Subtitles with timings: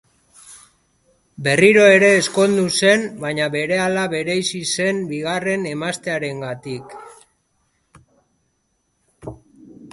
[1.47, 6.99] Berriro ere ezkondu zen, baina berehala bereizi zen bigarren emaztearengandik.